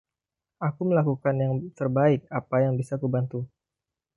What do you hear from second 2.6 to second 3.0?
yang bisa